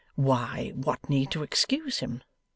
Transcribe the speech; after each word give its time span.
'Why, 0.15 0.69
what 0.73 1.11
need 1.11 1.29
to 1.29 1.43
excuse 1.43 1.99
him? 1.99 2.23